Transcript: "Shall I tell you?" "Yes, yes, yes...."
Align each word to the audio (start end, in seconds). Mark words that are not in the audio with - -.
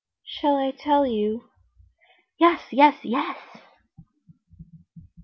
"Shall 0.25 0.55
I 0.57 0.71
tell 0.71 1.05
you?" 1.05 1.51
"Yes, 2.39 2.63
yes, 2.71 2.97
yes...." 3.05 3.37